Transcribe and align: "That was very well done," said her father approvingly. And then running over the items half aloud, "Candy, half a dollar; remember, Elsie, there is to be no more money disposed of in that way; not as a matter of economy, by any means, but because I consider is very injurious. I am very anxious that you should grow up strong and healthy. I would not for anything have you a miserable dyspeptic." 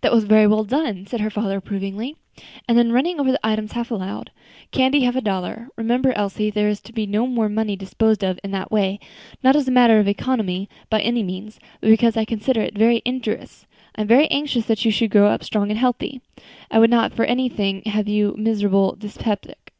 "That 0.00 0.10
was 0.10 0.24
very 0.24 0.44
well 0.48 0.64
done," 0.64 1.06
said 1.06 1.20
her 1.20 1.30
father 1.30 1.56
approvingly. 1.56 2.16
And 2.66 2.76
then 2.76 2.90
running 2.90 3.20
over 3.20 3.30
the 3.30 3.38
items 3.46 3.70
half 3.70 3.92
aloud, 3.92 4.32
"Candy, 4.72 5.02
half 5.02 5.14
a 5.14 5.20
dollar; 5.20 5.68
remember, 5.76 6.12
Elsie, 6.14 6.50
there 6.50 6.68
is 6.68 6.80
to 6.80 6.92
be 6.92 7.06
no 7.06 7.28
more 7.28 7.48
money 7.48 7.76
disposed 7.76 8.24
of 8.24 8.40
in 8.42 8.50
that 8.50 8.72
way; 8.72 8.98
not 9.40 9.54
as 9.54 9.68
a 9.68 9.70
matter 9.70 10.00
of 10.00 10.08
economy, 10.08 10.68
by 10.90 11.00
any 11.00 11.22
means, 11.22 11.60
but 11.80 11.90
because 11.90 12.16
I 12.16 12.24
consider 12.24 12.62
is 12.62 12.72
very 12.74 13.02
injurious. 13.04 13.66
I 13.94 14.00
am 14.00 14.08
very 14.08 14.26
anxious 14.32 14.66
that 14.66 14.84
you 14.84 14.90
should 14.90 15.12
grow 15.12 15.28
up 15.28 15.44
strong 15.44 15.70
and 15.70 15.78
healthy. 15.78 16.22
I 16.72 16.80
would 16.80 16.90
not 16.90 17.12
for 17.14 17.24
anything 17.24 17.82
have 17.82 18.08
you 18.08 18.32
a 18.32 18.36
miserable 18.36 18.96
dyspeptic." 18.96 19.72